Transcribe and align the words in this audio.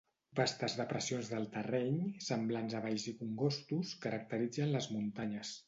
Vastes 0.37 0.75
depressions 0.79 1.29
del 1.33 1.45
terreny, 1.57 1.99
semblants 2.29 2.77
a 2.79 2.83
valls 2.87 3.07
i 3.13 3.15
congostos, 3.21 3.95
caracteritzen 4.07 4.77
les 4.79 4.93
muntanyes. 4.99 5.57